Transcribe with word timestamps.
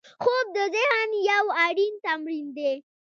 خوب 0.23 0.45
د 0.55 0.57
ذهن 0.75 1.09
یو 1.29 1.45
اړین 1.65 1.93
تمرین 2.05 2.47
دی 2.57 2.73